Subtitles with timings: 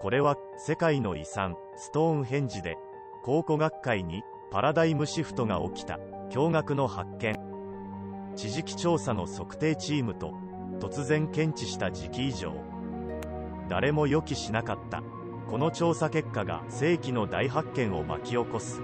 [0.00, 2.76] これは世界の遺産ストーンヘンジで
[3.22, 5.98] 考古学会にパラダイムシフトが起きた
[6.30, 7.38] 驚愕の発見。
[8.34, 10.34] 地磁気調査の測定チームと
[10.80, 12.54] 突然検知した時期異常
[13.68, 15.02] 誰も予期しなかった。
[15.50, 18.80] この調査結果が世紀の大発見を巻き起こす。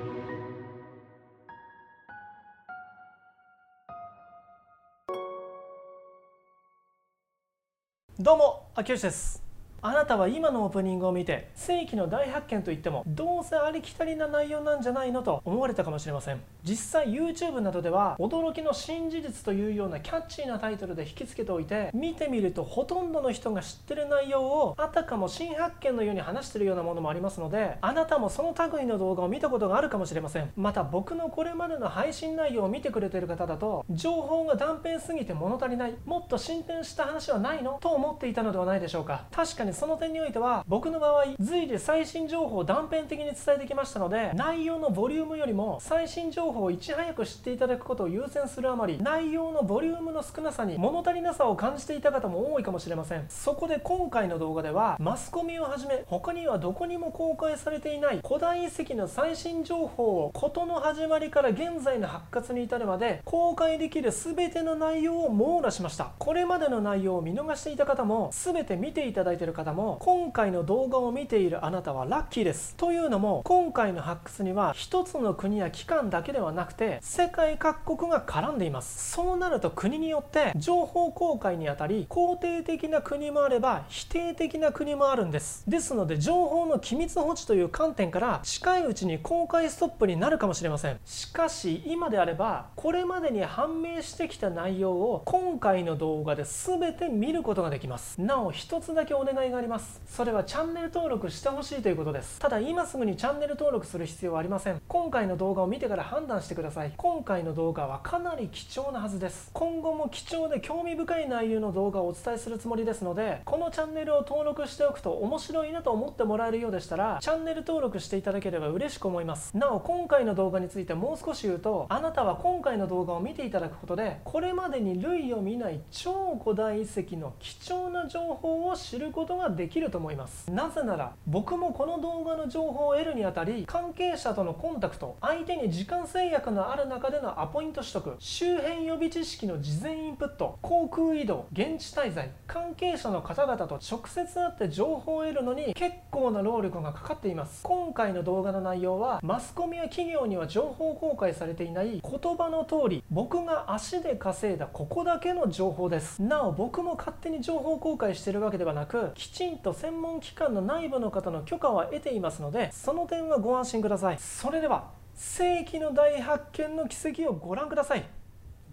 [8.21, 9.48] どうも秋吉です。
[9.81, 16.41] あなたは今のオープニングを見て世紀の大発見といってもどうせありきたりな内容なんじゃないのと思われたかもしれません。
[16.65, 30.51] 実際 YouTube などでは驚きの新事実というようなキャッチーなタイトルで引きつけておいて見てみるとほとんどの人が知ってる内容をあたかも新発見のように話してるようなものもありますのであなたもその類の動画を見たことがあるかもしれません。
[30.57, 39.25] また僕のこれまでの配信内容を見てくれてる方だと情報が断片すぎて物足りないもっと進展した話はないのと思っていたのではないでしょうか。
[39.31, 53.25] 確かにその点においては僕の場合随時最新情報を断片的に伝えてきましたので内容のボリュームよりも最新情報をいち早く知っていただくことを優先するあまり内容のボリュームの少なさに物足りなさを感じていた方も多いかもしれません。
[53.29, 66.13] そこで今回の動画ではマスコミをはじめ他にはどこにも公開されていない古代遺跡の最新情報を事の始まりから現在の発掘に至るまで公開できる全ての内容を網羅しました。
[66.19, 72.77] これまでの内容を見逃していた方も全て見ていただいている方も今回の動画を見ているあなたはラッキーです。
[72.77, 79.11] というのも今回の発掘には一つの国や機関だけではなくて世界各国が絡んでいます。
[79.11, 85.69] そうなると国によって情報公開にあたり肯定的な国もあれば否定的な国もあるんです。
[85.69, 91.01] ですので情報の機密保持という観点から近いうちに公開ストップになるかもしれません。
[91.05, 98.21] しかし今であればこれまでに判明してきた内容を今回の動画で全て見ることができます。
[98.21, 100.01] なお一つだけお願いがあります。
[100.07, 102.39] それはチャンネル登録してほしいということです。
[102.39, 104.81] ただ今すぐにチャンネル登録する必要はありません。
[104.89, 106.93] 今回の動画を見てから判断してください。
[106.97, 109.51] 今回の動画はかなり貴重なはずです。
[109.53, 119.57] 今後も貴重で興味深い内容の動画をお伝えするつもりですのでこのチャンネルを登録しておくと面白いなと思ってもらえるようでしたらチャンネル登録していただければ嬉しく思います。
[119.57, 130.51] なお今回の動画についてもう少し言うとあなたは今回の動画を見ていただくことでこれまでに類を見ない超古代遺跡の貴重な情報を知ることがはできると思います。
[130.51, 147.61] なぜなら僕もこの動画の情報を得るにあたり関係者とのコンタクト相手に時間制約のある中でのアポイント取得周辺予備知識の事前インプット航空移動現地滞在関係者の方々と直接会って情報を得るのに結構な労力がかかっています。
[147.63, 156.21] 今回の動画の内容はマスコミや企業には情報公開されていない言葉の通り僕が足で稼いだここだけの情報です。
[156.23, 164.19] なお僕も勝手に情報公開してるわけではなくきちんと専門機関の内部の方の許可は得ていますのでその点はご安心ください。
[164.19, 168.09] それでは世紀の大発見の奇跡をご覧ください。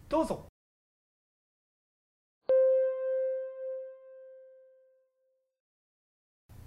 [0.07, 0.45] どうぞ。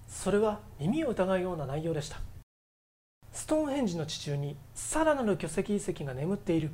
[0.06, 2.18] それは耳を疑うような内容でした。
[3.32, 6.72] ストーンヘンジの地中にさらなる巨石遺跡が眠っている。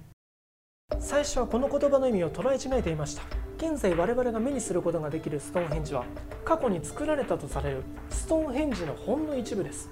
[0.99, 3.44] 最初はこの言葉の意味を捉え違えていました。
[3.67, 6.05] 現在我々が目にすることができるストーンヘンジは
[6.45, 9.89] 過去に作られたとされるストーンヘンジのほんの一部です。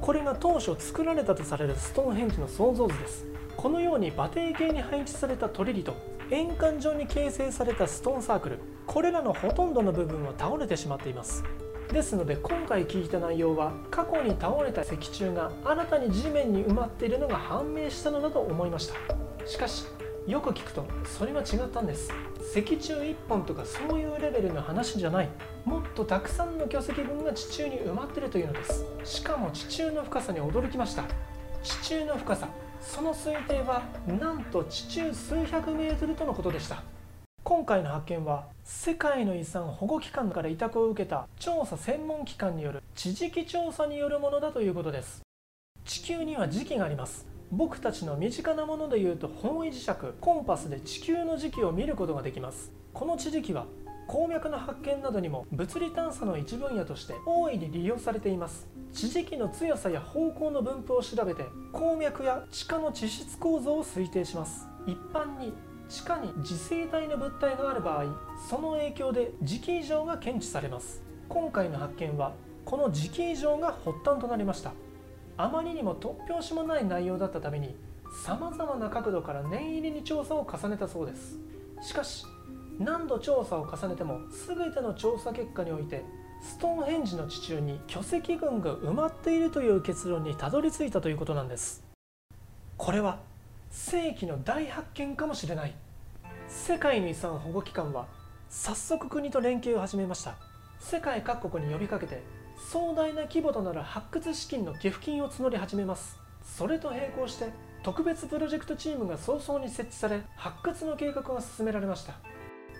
[0.00, 3.26] これが当初作られたとされるストーンヘンジの創造図です。
[3.56, 5.96] このように馬蹄形に配置されたトリリと
[6.30, 11.42] 円環状に形成されたストーンサークルこれらのほとんどの部分は倒れてしまっています。
[11.92, 18.94] ですので今回聞いた内容は過去に倒れた石柱が新たに地面に埋まっているのが判明したのだと思いました。
[19.44, 19.86] しかし
[20.26, 22.12] よく聞くとそれは違ったんです。
[22.54, 25.28] 石柱1本とかそういうレベルの話じゃない。
[25.64, 28.84] もっとたくさんの巨石群が地中に埋まってるというのです。
[29.02, 31.04] しかも地中の深さに驚きました。
[31.62, 32.48] 地中の深さ。
[32.80, 36.82] その推定はなんと地中数百メートルとのことでした。
[37.42, 45.22] 今回の発見は世界の遺産保護機関から委託を受けた調査専門機関による地磁気調査によるものだということです。
[45.84, 47.31] 地球には磁気があります。
[47.52, 49.90] 僕たちの身近なものでいうと方位磁石
[50.22, 52.72] コンパスで地球の時期を見ることができます。
[52.94, 53.66] この地磁気は
[54.06, 58.66] 鉱脈の発見などにも物理探査の一分野として大いに利用されています。
[58.90, 64.66] 地磁気の強さや方向の分布を調べて鉱脈や地下の地質構造を推定します。
[64.86, 65.52] 一般に
[65.90, 68.04] 地下に磁性体の物体がある場合
[68.48, 71.02] その影響で磁気異常が検知されます。
[71.28, 72.32] 今回の発見は
[72.64, 74.72] この磁気異常が発端となりました。
[75.42, 77.74] あまりにも突拍子もない内容だったために
[78.24, 81.36] さまざまな角度から念入りに調査を重ねたそうです。
[81.80, 82.24] しかし
[82.78, 86.04] 何度調査を重ねても全ての調査結果において
[86.40, 91.82] ストーンヘンジの地中に巨石群が埋まっているという結論にたどり着いたということなんです。
[92.76, 93.18] これは
[93.68, 95.74] 世紀の大発見かもしれない。
[96.46, 98.06] 世界の遺産保護機関は
[98.48, 100.36] 早速国と連携を始めました。
[100.78, 102.22] 世界各国に呼びかけて
[102.70, 106.18] 壮大な規模となる発掘資金の寄付金を募り始めます。
[106.42, 107.50] それと並行して
[107.82, 112.14] 特別プロジェクトチームが早々に設置され発掘の計画が進められました。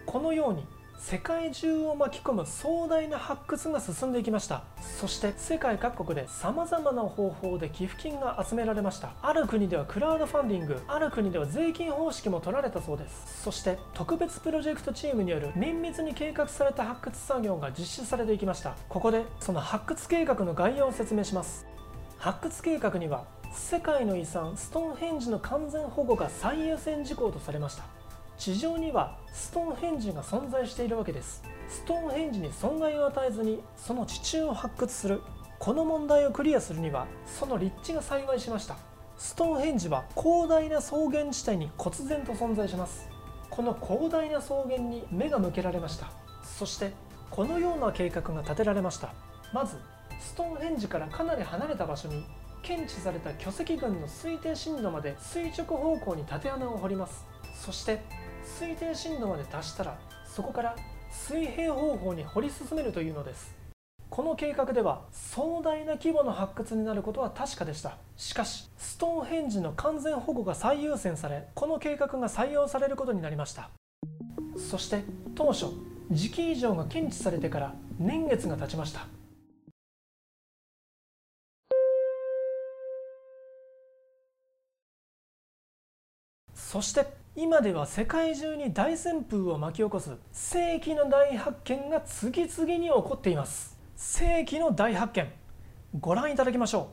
[0.07, 0.65] このように
[1.05, 4.63] 世界中を巻き込む壮大な発掘が進んでいきました。
[4.81, 9.11] そして世界各国でさまざまな方法で寄付金が集められました。
[9.21, 13.43] ある国ではクラウドファンディングある国では税金方式も取られたそうです。
[13.43, 18.77] そして特別プロジェクトチームによる綿密に計画された発掘作業が実施されていきました。
[18.89, 21.67] ここでその発掘計画の概要を説明します。
[22.19, 28.02] 発掘計画には世界の遺産ストーンヘンジの完全保護が最優先事項とされました。
[28.43, 31.45] 地上にはストーンヘンジが存在しているわけです。
[31.69, 35.23] ストーンヘンジに損害を与えずにその地中を発掘する。
[35.61, 38.77] この問題をクリアするにはその立地が幸いしました。
[39.17, 43.09] ストーンヘンジは広大な草原地帯に忽然と存在します。
[43.49, 46.11] この広大な草原に目が向けられました。
[46.43, 46.93] そして
[47.31, 49.15] このような計画が立てられました。
[49.53, 49.77] まず
[50.19, 52.25] ストーンヘンジからかなり離れた場所に
[52.65, 57.25] 検知された巨石群の推定深度まで垂直方向に縦穴を掘ります。
[57.55, 58.03] そして
[58.45, 60.77] 推定深度まで達したらそこから
[61.11, 63.55] 水平方法に掘り進めるというのです。
[64.09, 67.97] この計画では壮大な規模の発掘になることは確かでした。
[68.17, 73.71] しかしストーンヘンジの完全保護が最優先されこの計画が採用されることになりました。
[74.57, 75.03] そして
[75.35, 75.67] 当初
[76.11, 79.07] 時期異常が検知されてから年月が経ちました。
[86.55, 93.79] そして今では世界中に大旋風を巻き起こす世紀の大発見が次々に起こっています。
[93.97, 95.33] 世紀の大発見。
[95.99, 96.91] ご覧いただきましょ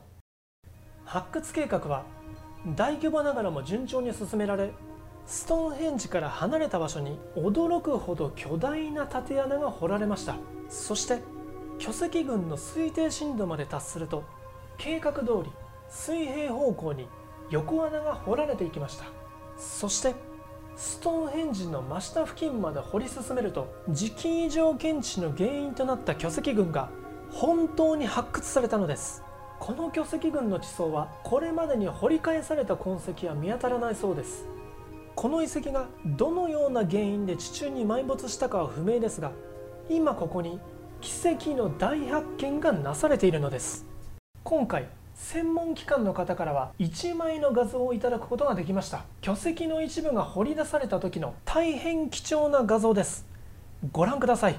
[0.64, 0.68] う。
[1.04, 2.04] 発掘計画は
[2.74, 4.70] 大規模ながらも順調に進められ
[5.26, 10.36] ストーンヘンジから離れた場所に驚くほど巨大な縦穴が掘られました。
[10.70, 11.18] そして
[11.78, 14.24] 巨石群の推定深度まで達すると
[14.78, 15.50] 計画通り
[15.90, 17.06] 水平方向に
[17.50, 19.04] 横穴が掘られていきました。
[19.58, 20.14] そして
[20.80, 26.88] ストーンヘンジの真下付近まで掘り進めると磁気異常検知の原因となった巨石群が
[27.30, 29.22] 本当に発掘されたのです。
[29.58, 34.46] この巨石群の地層はこれまでに掘り返された痕跡は見当たらないそうです。
[35.14, 39.32] この遺跡がどのような原因で地中に埋没したかは不明ですが
[39.90, 40.60] 今ここに
[41.02, 43.84] 奇跡の大発見がなされているのです。
[44.44, 44.88] 今回
[45.20, 49.04] 専門機関の方からは1枚の画像をいただくことができました。
[49.20, 53.26] 巨石の一部が掘り出された時の大変貴重な画像です。
[53.92, 54.56] ご覧ください。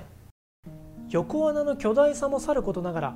[1.10, 3.16] 横穴の巨大さもさることながら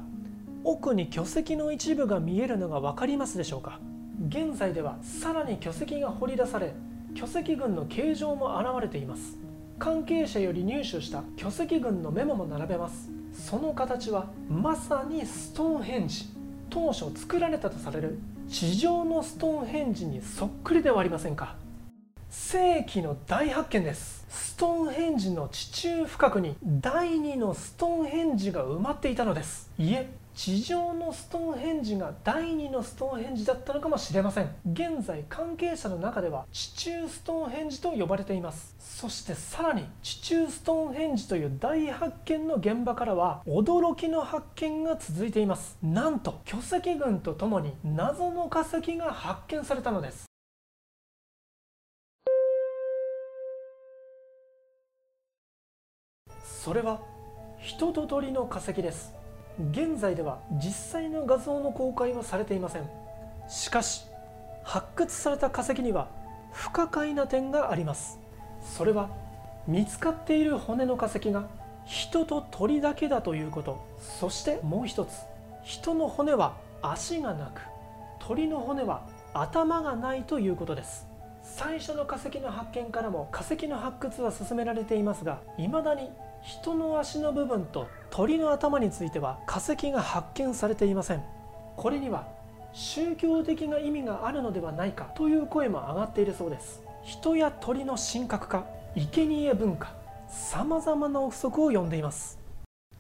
[0.66, 3.80] 奥に巨石の一部が見えるのが分かりますでしょうか。
[4.28, 6.74] 現在ではさらに巨石が掘り出され
[7.14, 9.38] 巨石群の形状も現れています。
[9.80, 13.10] 関係者より入手した巨石群のメモも並べます。
[13.34, 16.35] その形はまさにストーンヘンジ。
[16.70, 18.20] 当初作られたとされる
[18.50, 21.56] 地上のストーンヘンジにそっくりではありませんか。
[22.30, 24.26] 世紀の大発見です。
[24.30, 29.70] ストーンヘンジの地中深くに第2のストーンヘンジが埋まっていたのです。
[29.78, 34.54] いえ地上のストーンヘンジが第2のストーンヘンジだったのかもしれません。
[34.70, 38.76] 現在関係者の中では地中ストーンヘンジと呼ばれています。
[38.78, 45.78] そしてさらに地中ストーンヘンジという大発見の現場からは驚きの発見が続いています。
[45.82, 50.26] なんと巨石群とともに謎の化石が発見されたのです。
[56.44, 57.00] それは
[57.62, 59.14] 人と鳥の化石です。
[59.72, 60.72] 現在では実
[61.02, 62.90] 際の画像の公開はされていません。
[63.48, 64.06] しかし
[64.64, 66.08] 発掘された化石には
[66.52, 68.20] 不可解な点があります。
[68.62, 69.10] それは
[69.68, 71.48] 見つかっている骨の化石が
[71.86, 73.86] 人と鳥だけだということ。
[74.00, 75.22] そしてもう一つ
[75.64, 77.62] 人の骨は足がなく
[78.20, 81.08] 鳥の骨は頭がないということです。
[81.44, 86.10] 最初の化石の発見からも化石の発掘は進められていますが未だに
[86.46, 91.24] 人の足の部分と鳥の頭については化石が発見されていません。
[91.76, 92.28] これには
[92.72, 96.84] 宗教的な意味があるのではないかという声も上がっているそうです。
[97.04, 99.96] 人や鳥の神格化生贄文化
[100.30, 102.38] さまざまな憶測を呼んでいます。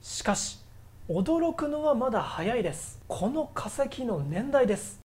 [0.01, 0.59] しかし
[1.07, 2.99] 驚くのはまだ早いです。
[3.07, 5.01] この化石の年代です。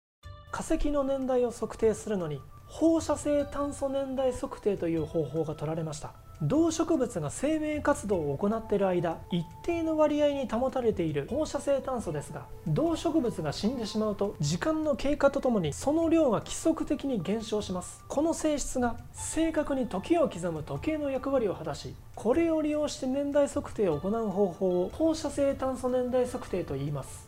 [0.51, 6.26] 化石の年代を測定するのに放射性炭素年代測定という方法が取られました。
[6.43, 18.03] 動植物が生命活動を行っている間一定の割合に保たれている放射性炭素ですが動植物が死んでしまうと時間の経過とともにその量が規則的に減少します。
[18.07, 27.27] この性質が正確に時を刻む時計の役割を果たしこれを利用して年代測定を行う方法を放射性炭素年代測定と言います。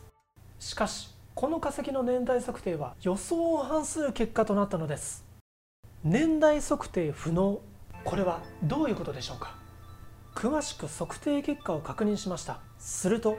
[0.60, 5.24] しかしこの化石の年代測定は予想を反する結果となったのです。
[6.04, 7.60] 年代測定不能
[8.04, 9.54] これはどういうことでしょうか？
[10.34, 12.60] 詳しく測定結果を確認しました。
[12.78, 13.36] すると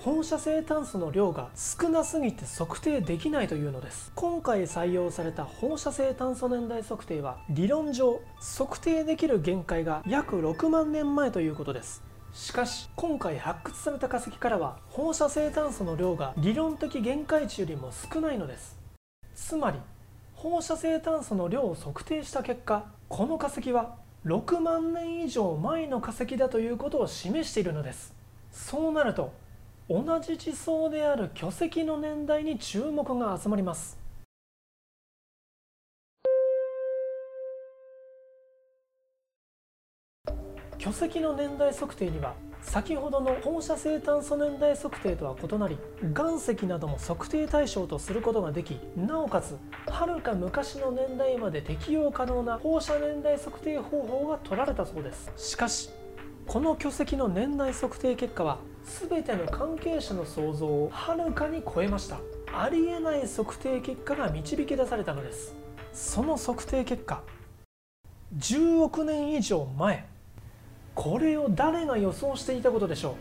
[0.00, 4.10] 放射性炭素の量が少なすぎて測定できないというのです。
[4.14, 12.02] 今回採用された放射性炭素年代測定は理論上測定できる限界が約6万年前ということです。
[12.32, 18.78] しかし今回発掘された化石からは放射性炭素の量が理論的限界値よりも少ないのです。
[19.34, 19.78] つまり
[20.42, 28.14] 放射性炭素の量を測定した結果この化石は6万年以上前の化石だということを示しているのです。
[28.50, 29.34] そうなると
[29.90, 33.98] 同じ地層である巨石の年代に注目が集まります。
[40.78, 42.32] 巨石の年代測定には
[42.62, 45.78] 先ほどの放射性炭素年代測定とは異なり
[46.14, 49.56] 岩石なども測定対象とすることができなおかつ
[49.88, 55.32] はるか昔の年代まで適用可能な放射年代測定方法が取られたそうです。
[55.36, 55.90] しかし
[56.46, 58.58] この巨石の年代測定結果は
[59.08, 62.18] 全ての関係者の想像をはるかに超えました。
[62.52, 65.54] ありえない測定結果が導き出されたのです。
[65.92, 67.22] その測定結果
[68.36, 70.09] 10億年以上前。
[70.94, 73.14] これを誰が予想していたことでしょう？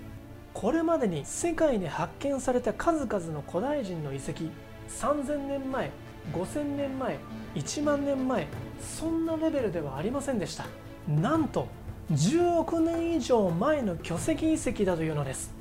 [0.53, 4.45] これまでに世界で発見された数々の古代人の遺跡。
[4.89, 5.91] 3000年前
[6.33, 7.19] 5000年前
[7.55, 8.47] 1万年前
[8.81, 10.65] そんなレベルではありませんでした。
[11.07, 11.67] なんと
[12.11, 15.53] 10億年以上前の巨石遺跡だというのです。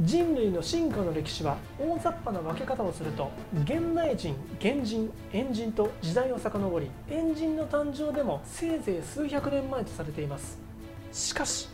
[0.00, 3.30] 人類の進化の歴史は大雑把な分け方をすると
[3.64, 10.69] 現代人原人猿人と時代を遡り猿人の誕生でもせいぜい数百年前とされています。
[11.12, 11.68] しかし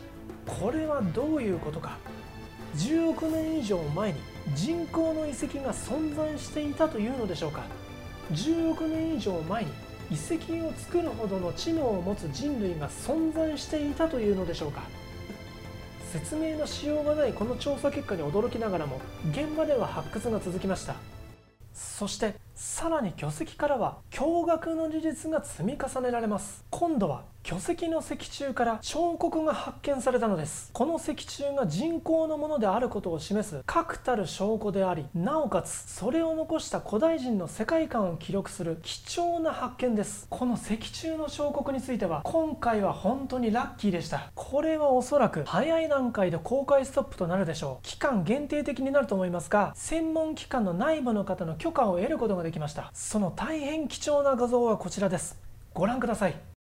[0.45, 1.97] これはどういうことか。
[2.75, 4.19] 10億年以上前に
[4.53, 7.63] 人工の遺跡が存在していたというのでしょうか。
[8.31, 9.71] 10億年以上前に
[10.09, 14.83] 遺跡を作るほどの知能を持つ人類が存在していたというのでしょうか。
[16.11, 19.01] 説明のしようがないこの調査結果に驚きながらも
[19.31, 20.95] 現場では発掘が続きました。
[21.73, 26.63] そしてさらに巨石からは驚愕の事実が積み重ねられます。
[26.69, 30.69] 今度は巨石の石柱から彫刻が発見されたのです。
[30.73, 40.27] この石柱が人工のものであることを示す確たる証拠でありなおかつそれを残した古代人の世界観を記録する貴重な発見です。
[40.29, 44.29] この石柱の彫刻については今回は本当にラッキーでした。
[44.35, 47.87] これはおそらく早い段階で公開ストップとなるでしょう。
[47.87, 52.91] 期間限定的になると思いますが専門機関の内部の方の許可を得ることができました。
[52.93, 55.39] その大変貴重な画像はこちらです。
[55.73, 56.56] ご覧ください。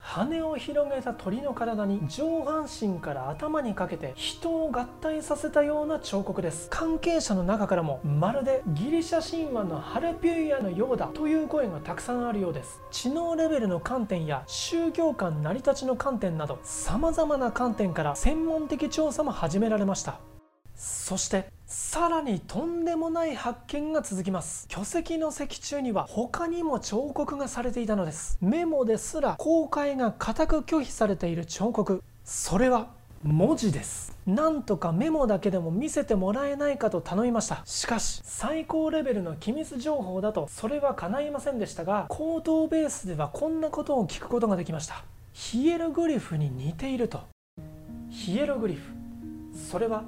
[0.00, 6.68] 羽を広げた鳥の体に上半身から頭にかけて人を合体させたような彫刻です。
[6.70, 12.80] 関係者の中からもまるでギリシャ神話のハレピュイアのようだという声がたくさんあるようです。
[12.90, 20.18] 知能レベルの観点や宗教観成り立ちの観点など様々な観点から専門的調査も始められました。
[20.74, 24.66] そしてさらにとんでもない発見が続きます。
[24.66, 28.36] 巨石の石柱には他にも彫刻がされていたのです。
[28.40, 32.02] メモですら公開が固く拒否されている彫刻。
[32.24, 32.88] それは
[33.22, 34.18] 文字です。
[34.26, 37.62] なんとかメモだけでも見せてもらえないかと頼みました。
[37.64, 45.04] しかし最高レベルの機密情報だとそれは叶いませんでしたが口頭ベースではこんなことを聞くことができました。
[45.32, 47.20] ヒエログリフに似ていると。
[48.08, 48.82] ヒエログリフ。
[49.54, 50.02] それは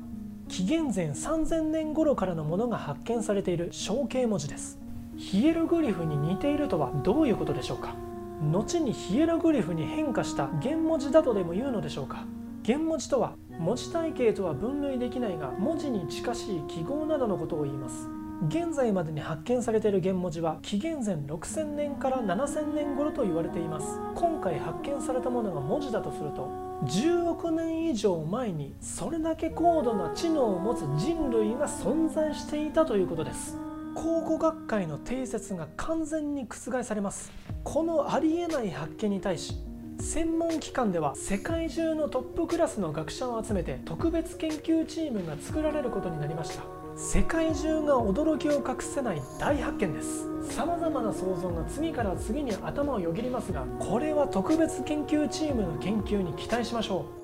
[0.53, 4.79] 紀元前3000年頃からのものが発見されている象形文字です。
[5.17, 7.95] ヒエログリフに似ているとはどういうことでしょうか？
[8.43, 12.27] 後にヒエログリフに変化した原文字だとでも言うのでしょうか？
[12.67, 18.07] 原文字とは文字体系とは分類できないが文字に近しい記号などのことを言います。
[18.47, 23.99] 現在までに発見されている原文字は紀元前6000年から7000年頃と言われています。
[24.15, 33.57] 今回発見されたものが文字だとすると10億年以上前にそれだけ高度な知能を持つ人類が存在していたということです。
[33.95, 37.31] 考古学会の定説が完全に覆されます。
[37.63, 39.55] このありえない発見に対し
[40.01, 46.82] 専門機関では世界中のトップクラスの学者を集めて特別研究チームが作られることになりました。
[46.97, 50.29] 世界中が驚きを隠せない大発見です。
[50.55, 57.23] さまざまな想像が次から次に頭をよぎりますがこれは特別研究チームの研究に期待しましょう。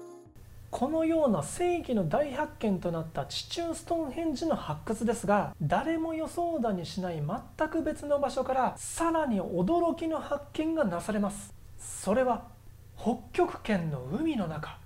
[0.70, 11.54] このような世紀の大発見となった地中ストーンヘンジの発掘ですが誰も予想だにしない全く別の場所からさらに驚きの発見がなされます。
[11.78, 12.48] それは
[12.96, 14.78] 北極圏の海の中。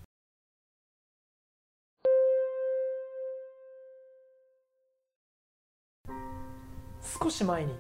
[7.03, 7.75] 少し前に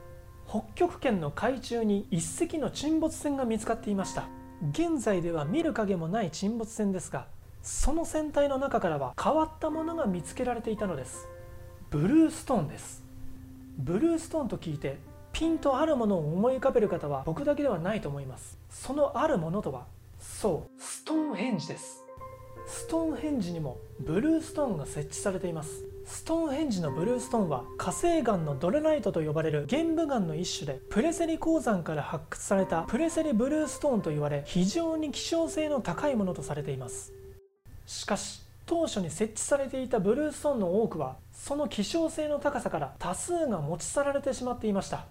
[0.48, 4.24] 北極圏の海中に一隻の沈没船が見つかっていました。
[4.70, 7.26] 現在では見る影もない沈没船ですが
[7.62, 11.26] その船体の中からは変わったものが見つけられていたのです。
[11.90, 13.02] ブルーストーンです。
[13.78, 14.98] ブルーストーンと聞いて
[15.32, 18.58] ピンとあるものを思い浮かべる方は僕だけではないと思います。
[18.68, 19.86] そのあるものとは
[20.18, 22.04] そうストーンヘンジです。
[22.66, 25.84] ストーンヘンジにもブルーストーンが設置されています。
[26.04, 37.12] ストーンヘンジのブルーストーンは火成岩のドレナイトと呼ばれる玄武岩の一種でプレセリ鉱山から発掘されたプレセリブルーストーンと言われ非常に希少性の高いものとされています。
[37.86, 45.06] しかし当初に設置されていたブルーストーンの多くはその希少性の高さから多数が持ち去られてしまっていました。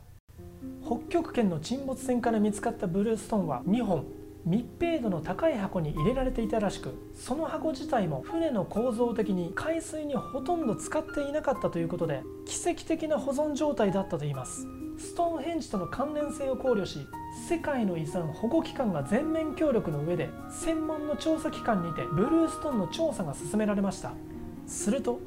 [0.86, 4.06] 北極圏の沈没船から見つかったブルーストーンは2本
[4.46, 14.68] 密閉度の高い箱に入れられていたらしくその箱自体も船の構造的に海水にほとんど使っていなかったということで奇跡的な保存状態だったといいます。
[14.98, 17.08] ストーンヘンジとの関連性を考慮し
[17.50, 24.14] 世界の遺産保護機関が全面協力の上で専門の調査機関にてブルーストーンの調査が進められました。
[24.68, 25.20] すると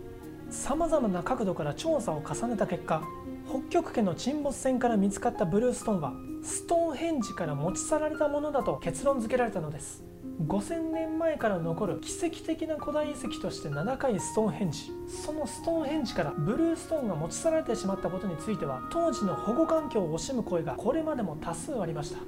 [0.51, 3.03] さまざまな角度から調査を重ねた結果
[3.49, 10.05] 北極圏の沈没船から見つかったブルーストーンはストーンヘンジから持ち去られたものだと結論付けられたのです。
[10.47, 14.91] 5000年前から残る奇跡的な古代遺跡として名高いストーンヘンジ。
[15.07, 22.19] そのストーンヘンジからブルーストーンが持ち去られてしまったことについては当時の保護環境を惜しむ声がこれまでも多数ありました。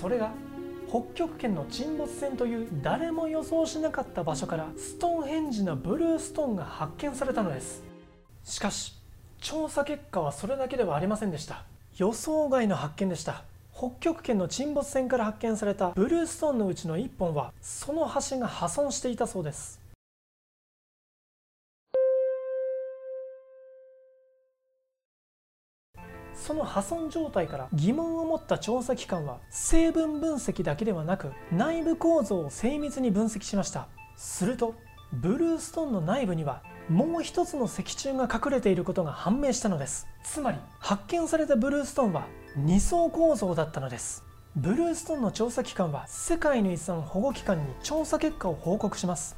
[0.00, 0.32] それが
[0.88, 7.82] 北極圏の沈没船という誰も予想しなかった場所からストーンヘンジのブルーストーンが発見されたのです。
[8.44, 8.95] しかし
[9.48, 11.62] 調査結果はそれだけではありませんでした。
[11.98, 13.44] 予想外の発見でした。
[13.72, 19.80] 北極圏の沈没船から発見されたブルーストーンのうちの1本はその橋が破損していたそうです。
[26.34, 33.86] その破損状態から疑問を持った調査機関は成分分析だけではなく内部構造を精密に分析しました。
[34.16, 34.74] すると
[35.12, 40.06] ブルーストーンの内部にはもう一つの石柱が隠れていることが判明したのです。
[40.22, 44.24] つまり発見されたブルーストーンは2層構造だったのです。
[44.54, 49.36] ブルーストーンの調査機関は世界の遺産保護機関に調査結果を報告します。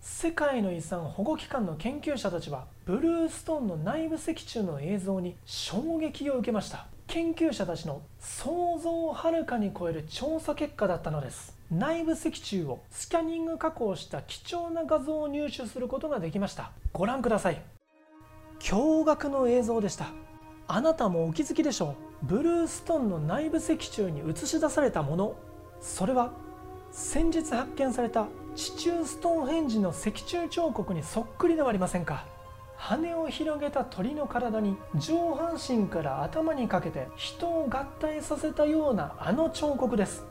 [0.00, 6.86] 世界の遺産保護機関の研究者たちはブルーストーンの内部石柱の映像に衝撃を受けました。
[7.08, 11.56] 研究者たちの想像をはるかに超える調査結果だったのです。
[11.70, 16.70] 内部石柱をスキャニング加工した貴重な画像を入手することができました。
[16.92, 17.62] ご覧ください。
[18.60, 20.08] 驚愕の映像でした。
[20.66, 22.26] あなたもお気づきでしょう。
[22.26, 25.34] ブルーストーンの内部石柱に映し出されたもの。
[25.80, 26.32] それは
[26.92, 32.26] 先日発見された地中ストーンヘンジの石柱彫刻にそっくりではありませんか。
[32.78, 40.24] 羽を広げた鳥の体に上半身から頭にかけて人を合体させたようなあの彫刻です。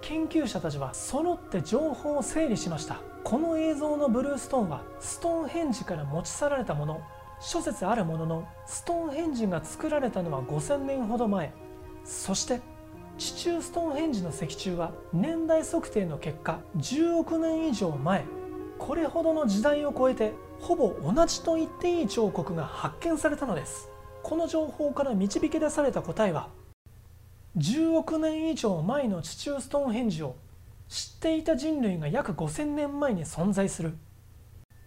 [0.00, 2.96] 研究者たちは揃って情報を整理しました。
[3.22, 7.02] この映像のブルーストーンはストーンヘンジから持ち去られたもの。
[7.40, 11.52] 諸説あるもののストーンヘンジが作られたのは5000年ほど前。
[12.04, 12.60] そして
[13.18, 18.24] 地中ストーンヘンジの石柱は年代測定の結果10億年以上前。
[18.78, 23.90] これほどの時代を超えてほぼ同じと言っていい彫刻が発見されたのです。
[24.22, 26.50] この情報から導き出された答えは
[27.56, 30.36] 10億年以上前の地中ストーンヘンジを
[30.88, 33.96] 知っていた人類が約5000年前に存在する。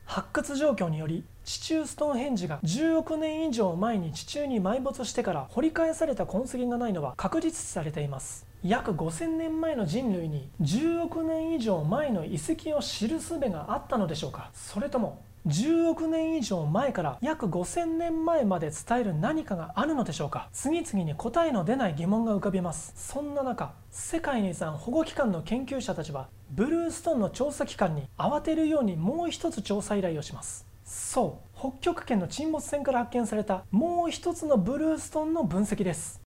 [0.06, 8.48] 発掘状況により地中ストーンヘンジが10億年以上前に地中に埋没してから掘り返された痕跡がないのは確実視されています。
[8.64, 14.52] 約5000年前の人類に10億年以上前の遺跡を知る術があったのでしょうか。
[14.54, 20.50] それとも10億年以上前から約5000年前まで伝える何かがあるのでしょうか。
[20.52, 22.94] 次々に答えの出ない疑問が浮かびます。
[22.96, 30.66] そんな中世界遺産保護機関の研究者たちはブルーストーンの調査機関に慌てるようにもう一つ調査依頼をします。
[30.84, 36.25] そう北極圏の沈没船から発見されたもう一つのブルーストーンの分析です。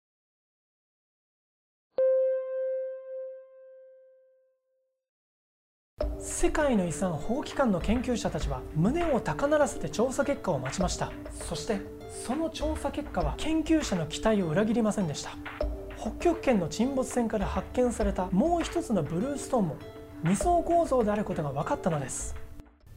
[6.22, 11.14] 世界の遺産保護機関の研究者たちは胸を高鳴らせて調査結果を待ちました。
[11.32, 11.80] そして
[12.26, 15.32] その調査結果は研究者の期待を裏切りませんでした。
[15.98, 19.78] 北極圏の沈没船から発見されたもう一つのブルーストーンも
[20.26, 22.36] 2層構造であることが分かったのです。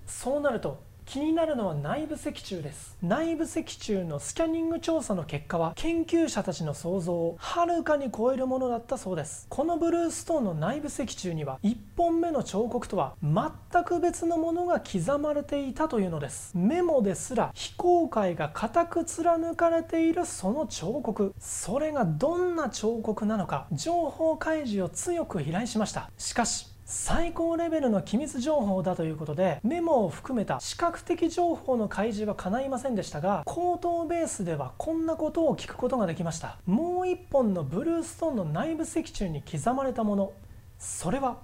[0.05, 2.97] そうなると気になるのは内部脊柱です。
[3.03, 9.47] 内部脊柱のスキャニング調査の結果は研究者たちの想像をはるかに超えるものだったそうです。
[9.49, 16.57] このブルーストーンの内部脊柱には1本目の彫刻とは全く別のものが刻まれていたというのです。
[16.57, 21.35] メモですら非公開が固く貫かれているその彫刻。
[21.39, 26.11] それがどんな彫刻なのか情報開示を強く依頼しました。
[26.17, 36.59] しかし最高レベルの機密情報だということでメモを含めた視覚的情報の開示は叶いませんでしたが口頭ベースではこんなことを聞くことができました。
[36.67, 40.33] もう一本のブルーストーンの内部脊柱に刻まれたもの。
[40.79, 41.39] それは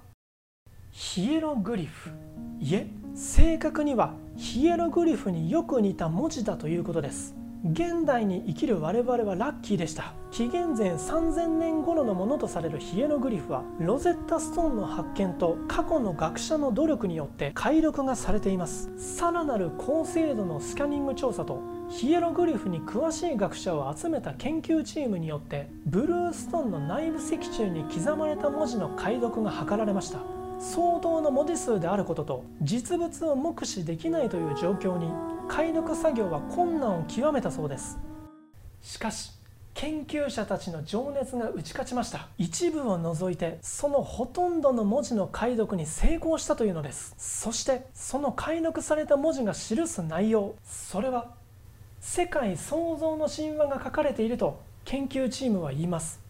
[0.90, 2.10] ヒエログリフ。
[2.60, 7.37] いえ正確にはヒエログリフによく似た文字だということです。
[7.64, 10.14] 現代に生きる我々はラッキーでした。
[10.30, 18.90] 紀元前3000年頃のものとされるヒエログリフはロゼッタストーンの発見と過去の学者の努力によって解読がされています。
[18.96, 30.20] さらなる高精度のスキャニング調査とヒエログリフに詳しい学者を集めた研究チームによってブルーストーンの内部石柱に刻まれた文字の解読が図られました。
[30.60, 35.12] 相当の文字数であることと実物を目視できないという状況に
[35.48, 37.98] 解読作業は困難を極めたそうです。
[38.82, 39.32] しかし
[39.74, 42.28] 研究者たちの情熱が打ち勝ちました。
[42.36, 47.14] 一部を除いてそのほとんどの文字の解読に成功したというのです。
[47.16, 50.54] そしてその解読された文字が記す内容。
[50.64, 51.34] それは
[52.00, 56.20] 世界創造の神話が書かれていると研究チームは言います。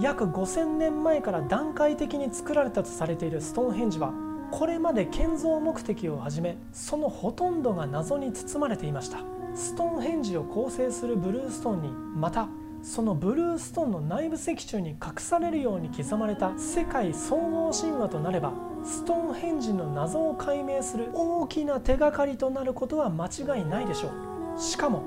[0.00, 4.12] 約5000年前から段階的に作られたとされているストーンヘンジは
[4.50, 9.18] これまで建造目的をはじめそのほとんどが謎に包まれていました。
[9.54, 12.48] ストーンヘンジを構成するブルーストーンにまた
[12.82, 18.52] そのブルーストーンの内部脊柱に隠されるように刻まれた世界総合神話となれば
[18.84, 24.10] ストーンヘンジの謎を解明する大きな手がかりとなることは間違いないでしょ
[24.56, 24.60] う。
[24.60, 25.02] しかも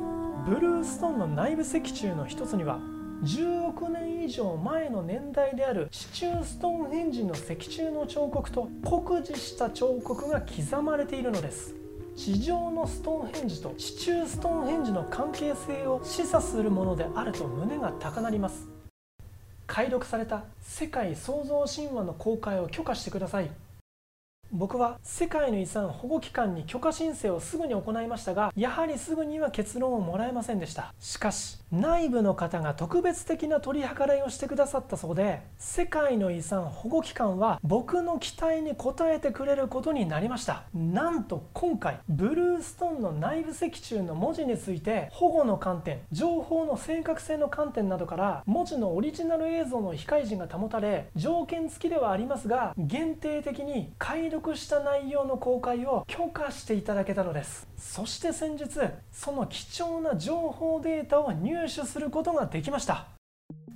[0.45, 2.79] ブルーストーンの内部脊柱の一つには
[3.23, 11.75] 10億年以上前の年代である地中ストーンヘンジの石柱の彫刻と酷似した彫刻が刻まれているのです。
[12.15, 18.67] 地上のストーンヘンジと地中ストーンヘンジの関係性を示唆するものであると胸が高鳴ります。
[19.67, 23.51] 解読された世界創造神話の公開を許可してください。
[24.53, 30.93] 僕は世界の遺産保護機関に許可申請をすぐに行いましたがやはりすぐには結論をもらえませんでした。
[30.99, 40.63] しかし内部の方が特別的な取り計らいをしてくださったそうで世界の遺産保護機関は僕の期待に応えてくれることになりました。
[40.73, 57.67] なんと今回ブルーストーンの内部脊柱の文字について保護の観点情報の正確性の観点などから文字のオリジナル映像の非開示が保たれ条件付きではありますが限定的に解読した内容の公開を許可していただけたのです。
[57.77, 58.67] そして先日
[59.11, 63.07] その貴重な情報データを入手することができました。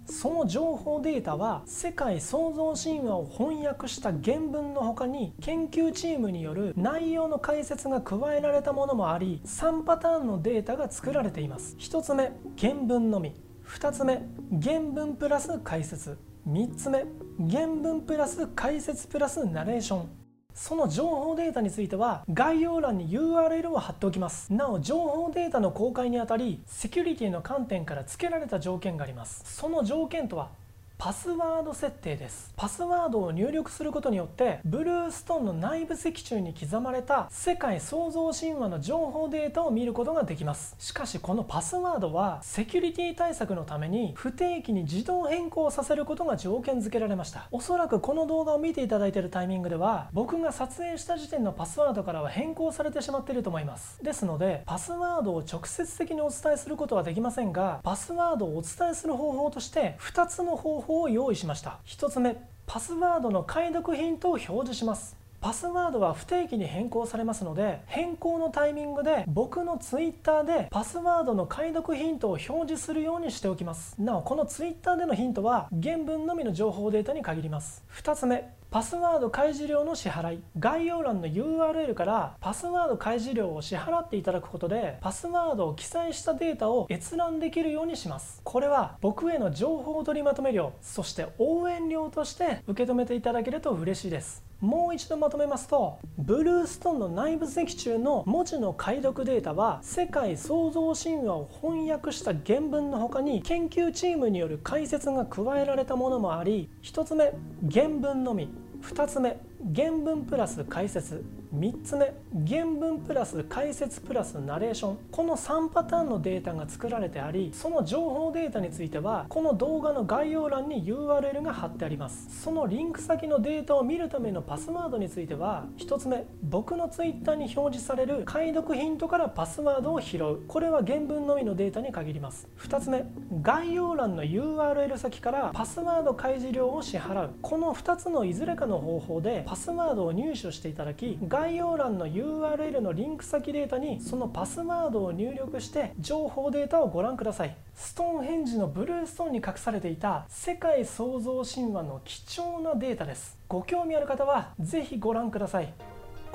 [0.07, 11.75] その情報データは世界創造神話を翻訳した原文の他に研究チームによる内容の解説が加えられたものもあり3パターンのデータが作られています。
[11.79, 13.33] 1つ目原文のみ。
[13.67, 14.21] 2つ目
[14.61, 16.17] 原文プラス解説。
[16.47, 17.05] 3つ目
[17.49, 20.24] 原文プラス解説プラスナレーション。
[20.55, 24.51] その情報データについては概要欄に URL を貼っておきます。
[24.53, 29.43] なお情報データの公開にあたりセキュリティの観点から付けられた条件があります。
[29.43, 30.49] その条件とは
[30.97, 32.53] パスワード設定です。
[32.55, 40.75] パスワードを入力することによってブルーストーンの内部脊柱に刻まれた世界創造神話の情報データを見ることができます。
[40.79, 47.49] しかしこのパスワードはセキュリティ対策のために不定期に自動変更させることが条件付けられました。
[47.51, 54.01] おそらくこの動画を見ていただいているタイミングでは僕が撮影した時点のパスワードからは変更されてしまっていると思います。
[54.01, 61.79] ですのでパスワードを直接的にお伝えすることはできませんがパスワードをお伝えする方法として2つの方法法を用意しました。
[61.85, 65.17] 1つ目パスワードの解読ヒントを表示します。
[65.41, 73.95] パスワードは不定期に変更されますので変更のタイミングで僕の Twitter でパスワードの解読ヒントを表示するようにしておきます。
[73.99, 77.83] なおこの Twitter でのヒントは原文のみの情報データに限ります。
[77.93, 88.41] 2つ目パスワード開示料の支払い概要欄の URL からパスワード開示料を支払っていただくことでパスワードを記載したデータを閲覧できるようにします。
[88.43, 94.43] これは僕への情報取りまとめ料そして応援料として受け止めていただけると嬉しいです。
[94.59, 107.33] もう一度まとめますとブルーストーンの内部石中の文字の解読データは世界創造神話を翻訳した原文の他に研究チームによる解説が加えられたものもあり1つ目
[107.71, 108.64] 原文のみ。
[108.85, 109.37] 2つ目
[109.75, 111.23] 原文プラス解説。
[111.55, 112.13] 3つ目
[112.45, 114.97] 原文プラス解説プラスナレーション。
[115.09, 122.43] この3パターンのデータが作られてありその情報データについてはこの動画の概要欄に URL が貼ってあります。
[122.43, 130.45] そのリンク先のデータを見るためのパスワードについては1つ目僕の Twitter に表示される解読ヒントからパスワードを拾う。
[130.47, 132.49] これは原文のみのデータに限ります。
[132.59, 133.05] 2つ目
[133.41, 137.33] 概要欄の URL 先からパスワード開示料を支払う。
[137.41, 147.55] この2つのいずれかの方法でパスワードを入手していただき概要欄の URL のリンク先データにそのパスワードを入力して情報データをご覧ください。
[147.75, 153.37] ストーンヘンジのブルーストーンに隠されていた世界創造神話の貴重なデータです。
[153.47, 155.71] ご興味ある方は是非ご覧ください。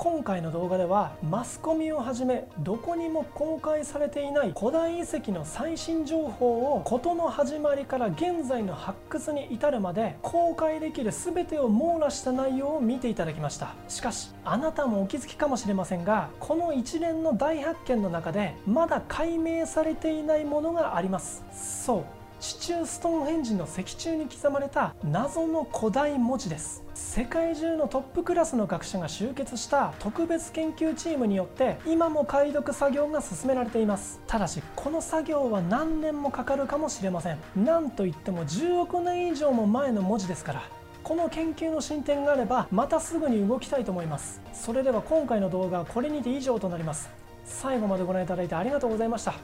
[0.03, 13.75] 今回の動画ではマスコミをはじめどこにも公開されていない古代遺跡の最新情報を事の始まりから現在の発掘に至るまで公開できる全てを網羅した内容を見ていただきました。
[13.87, 21.43] しかしあなたもお気づきかもしれませんがこの一連の大発見の中でまだ解明されていないものがあります。
[21.51, 22.20] そう。
[22.41, 26.83] 地中ストーンヘンジの石柱に刻まれた謎の古代文字です。
[26.95, 34.19] 世界中のトップクラスの学者が集結した特別研究チームによって今も解読作業が進められています。
[34.25, 37.37] ただしこの作業は何年もかかるかもしれません。
[37.55, 40.63] なんといっても10億年以上も前の文字ですから
[41.03, 44.41] この研究の進展があればまたすぐに動きたいと思います。
[44.51, 47.07] それでは今回の動画はこれにて以上となります。
[47.45, 49.35] 最後までご覧いただいてありがとうございました。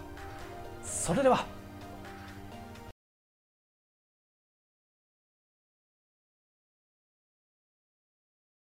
[0.84, 1.57] それでは。